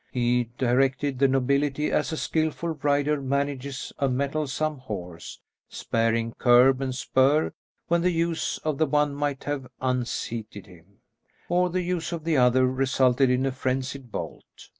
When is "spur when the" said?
6.95-8.09